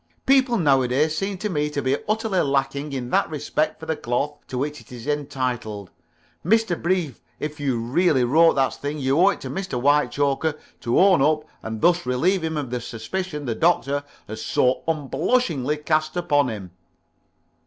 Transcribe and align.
"People 0.25 0.57
nowadays 0.57 1.15
seem 1.15 1.37
to 1.37 1.47
me 1.47 1.69
to 1.69 1.79
be 1.79 1.95
utterly 2.09 2.39
lacking 2.39 2.91
in 2.91 3.11
that 3.11 3.29
respect 3.29 3.79
for 3.79 3.85
the 3.85 3.95
cloth 3.95 4.39
to 4.47 4.57
which 4.57 4.81
it 4.81 4.91
is 4.91 5.05
entitled. 5.05 5.91
Mr. 6.43 6.75
Brief, 6.81 7.21
if 7.39 7.59
you 7.59 7.77
really 7.79 8.23
wrote 8.23 8.53
that 8.53 8.73
thing 8.73 8.97
you 8.97 9.15
owe 9.19 9.29
it 9.29 9.39
to 9.41 9.47
Mr. 9.51 9.79
Whitechoker 9.79 10.55
to 10.79 10.99
own 10.99 11.21
up 11.21 11.43
and 11.61 11.81
thus 11.81 12.03
relieve 12.03 12.43
him 12.43 12.57
of 12.57 12.71
the 12.71 12.81
suspicion 12.81 13.45
the 13.45 13.53
Doctor 13.53 14.03
has 14.27 14.41
so 14.41 14.81
unblushingly 14.87 15.77
cast 15.77 16.17
upon 16.17 16.49
him." 16.49 16.71